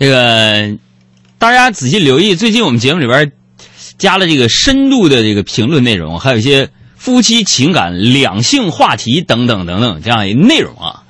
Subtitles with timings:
[0.00, 0.78] 这个
[1.36, 3.32] 大家仔细留意，最近我们节目里边
[3.98, 11.02] 加了这个深度的这个评论内容，还有一些夫妻情感、两性话题等等等等这样一内容啊。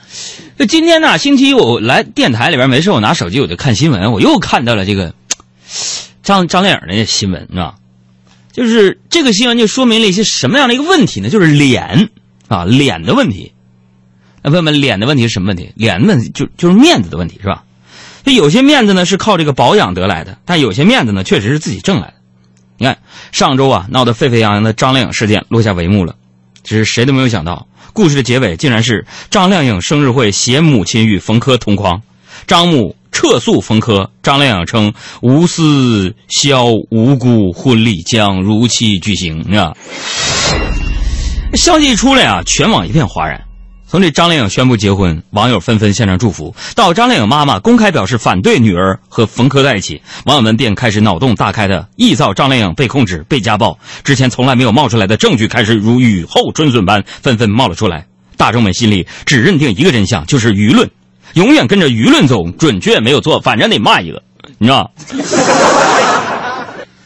[0.56, 5.14] 那今天呢，星期一我来电台里边没事，我拿手机我就看新闻，我又看到了这个
[6.24, 7.76] 张张靓颖的新闻，是吧？
[8.50, 11.28] 就是这个新闻就说明了一些什么样的一个问题呢？
[11.28, 12.10] 就是脸
[12.48, 13.52] 啊，脸的问题。
[14.42, 15.70] 那问问脸的问题是什么问题？
[15.76, 17.62] 脸的问题就就是面子的问题，是吧？
[18.24, 22.14] 这有些面子呢是靠这个保养得来的，但有些面子呢确实是自己挣来的。
[22.78, 22.98] 你看
[23.32, 26.14] 上周啊闹得沸沸扬扬的张靓颖事件落下帷幕了，
[26.62, 32.00] 只是谁都没有想到，故事的结尾竟然是张靓颖生日会携母亲与冯轲同框，
[32.46, 39.74] 张母撤诉冯轲，张靓颖称无私消无辜，婚礼将如期举行啊。
[41.54, 43.42] 消息一出来啊，全网一片哗然。
[43.90, 58.06] 从这张靓颖宣布结婚，网友纷纷献上祝福；到张靓颖妈妈公开表示反对女儿和冯轲在一起，网友们便开始脑洞大开的臆造张靓颖被控制、被家暴，之前从来没有冒出来的证据开始如雨后春笋般纷纷冒了出来。
[58.36, 60.88] 大众们心里只认定一个真相，就是舆论，
[61.34, 64.22] 永远跟着舆论走，准确没有错，反正得骂一个，
[64.58, 64.92] 你知道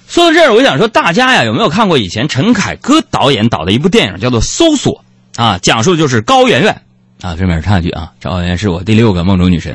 [0.06, 4.92] 说到这儿，我想说，大家呀有没有看过以前陈凯歌导演导的一部电影，叫做《搜索》？
[5.36, 6.82] 啊，讲述的就是高圆圆，
[7.20, 9.74] 啊，这边插一句啊，高圆圆是我第六个梦中女神。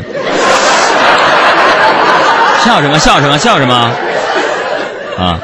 [2.64, 2.98] 笑什么？
[3.00, 3.38] 笑什么？
[3.38, 3.74] 笑什么？
[5.18, 5.40] 啊，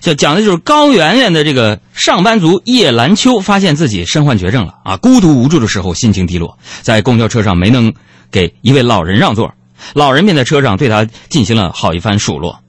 [0.00, 7.94] 就讲的就是高圆圆的这个上班族叶兰秋发现自己身患绝症了啊，孤独无助的时候，心情低落，在公交车上没能
[8.30, 9.54] 给一位老人让座，
[9.94, 12.60] 老人便在车上对他进行了好一番数落。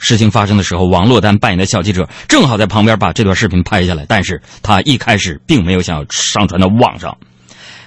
[0.00, 7.16] 事情发生的时候，王珞丹扮演的小记者正好在旁边把这段视频拍下来，但是他一开始并没有想要上传到网上。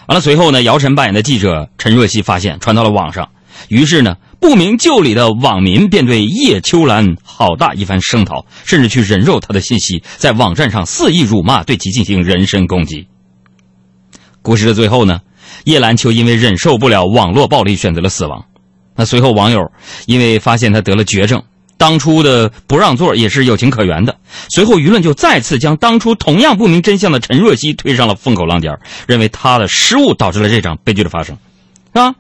[0.07, 3.29] 完了，随后呢，姚晨扮演的记者陈若曦发现传到了网上，
[3.67, 13.07] 于是呢，不明就里的网民便对叶秋兰好大一番声讨，甚至去人肉她的信息，在网站上肆意辱骂，对其进行人身攻击。
[14.41, 15.21] 故事的最后呢，
[15.63, 18.45] 叶兰秋因为忍受不了网络暴力，选择了死亡。
[18.95, 19.71] 那随后网友
[20.05, 21.41] 因为发现他得了绝症。
[21.83, 24.15] 当初的不让座也是有情可原的。
[24.47, 31.35] 随后舆论就再次将当初同样不明真相的陈若曦推上了风口浪尖，认为她的失误导致了这场悲剧的发生，
[31.87, 32.15] 是吧？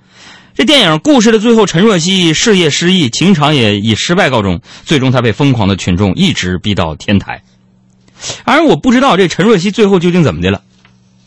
[0.53, 7.41] 这电影故事的最后，陈若曦事业失意，情场也以失败告终，最终她被疯狂的群众一直逼到天台。
[8.43, 10.61] 而我不知道这陈若曦最后究竟怎么的了，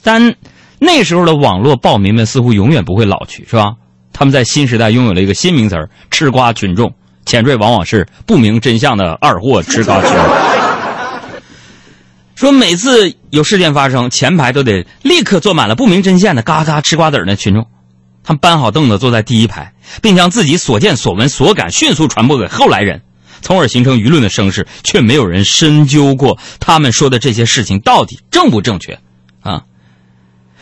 [0.03, 0.35] 但
[0.79, 3.77] 那时候的网络暴民们似乎永远不会老去，是吧？
[4.13, 6.93] 他们在新时代拥有了一个新名词儿——吃瓜群众。
[7.27, 10.21] 前缀往往是不明真相的二货吃瓜群众。
[12.37, 17.67] 说每次有事件发生，前排都得立刻坐满了不明真相的嘎嘎吃瓜子的群众，
[18.23, 19.73] 他们搬好凳子坐在第一排，
[20.03, 23.03] 并将自己所见所闻所感迅速传播给后来人，
[23.41, 28.99] 从而形成舆论的声势，却没有人深究过他们说的这些事情到底正不正确，
[29.41, 29.63] 啊。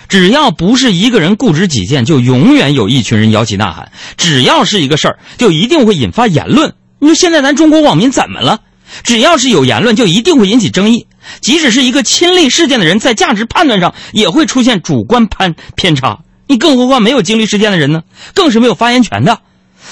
[0.08, 3.90] 只要不是一个人固执己见，就永远有一群人摇旗呐喊。
[4.16, 6.74] 只要是一个事儿，就一定会引发言论。
[6.98, 8.60] 你说现在咱中国网民怎么了？
[9.02, 11.06] 只要是有言论，就一定会引起争议。
[11.40, 16.18] 即使是一个亲历事件的人，在价值判断上也会出现主观判偏差。
[16.46, 18.02] 你更何况没有经历事件的人呢？
[18.34, 19.40] 更是没有发言权的。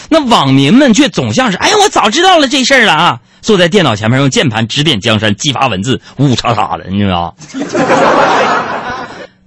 [0.09, 3.19] 那网民们却总像是：哎，我早知道了这事儿了啊！
[3.41, 7.63] 坐在电脑前面用键盘指点江山，激发文字，呜叉叉的，你知道吗？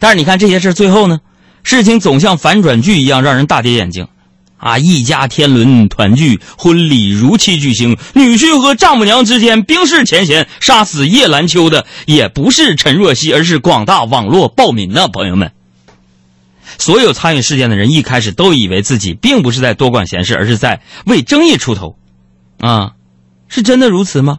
[0.06, 1.20] 但是你看这些事最后呢，
[1.64, 4.08] 事情总像反转剧一样让人大跌眼镜，
[4.58, 15.54] 啊，一家天伦团聚，婚礼如期举行，女婿和丈母娘之间冰释前嫌，杀死叶兰秋的也不是陈若曦，而是广大网络暴民呢，朋友们。
[16.78, 21.96] 所有参与事件的人一开始都以为自己并不是在多管闲事，而是在为争议出头，
[22.60, 22.92] 啊，
[23.48, 24.38] 是真的如此吗？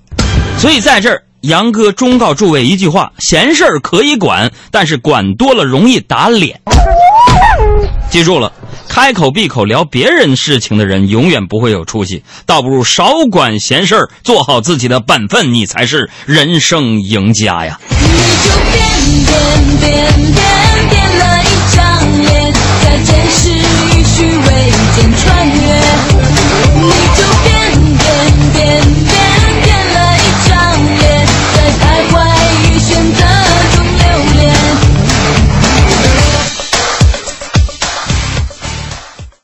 [0.61, 1.25] 所以在这儿。
[1.43, 6.61] 杨哥忠告诸位一句话：闲事儿可以管，但是管多了容易打脸。
[8.11, 8.53] 记住了，
[8.89, 12.23] 开口闭口聊别人事情的人，永远不会有出息。
[12.47, 17.79] 倒不如少管闲事儿，做好自己的本分，你才是人生赢家呀。
[17.91, 17.97] 你
[18.45, 18.87] 就变
[19.27, 20.56] 变变变